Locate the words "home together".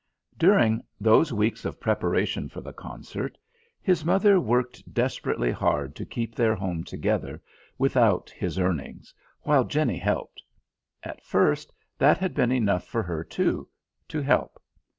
6.55-7.39